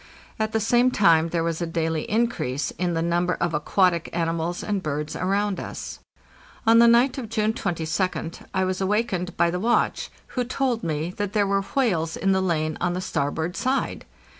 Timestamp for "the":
0.51-0.59, 2.95-3.03, 6.79-6.87, 9.51-9.59, 12.31-12.41, 12.93-12.99